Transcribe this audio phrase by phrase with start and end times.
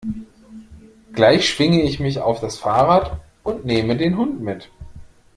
[1.13, 4.67] Gleich schwinge ich mich auf das Fahrrad und nehme den Hund mit.